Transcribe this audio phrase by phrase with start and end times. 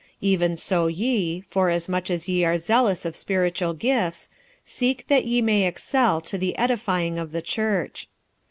[0.01, 4.29] 46:014:012 Even so ye, forasmuch as ye are zealous of spiritual gifts,
[4.65, 8.07] seek that ye may excel to the edifying of the church.